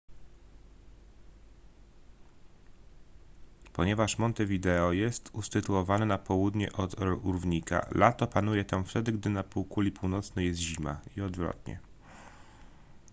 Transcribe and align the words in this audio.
ponieważ 3.73 4.17
montevideo 4.17 4.93
jest 4.93 5.29
usytuowane 5.33 6.05
na 6.05 6.17
południe 6.17 6.73
od 6.73 6.95
równika 6.99 7.87
lato 7.91 8.27
panuje 8.27 8.65
tam 8.65 8.83
wtedy 8.83 9.11
gdy 9.11 9.29
na 9.29 9.43
półkuli 9.43 9.91
północnej 9.91 10.45
jest 10.45 10.59
zima 10.59 11.01
i 11.17 11.21
odwrotnie 11.21 11.79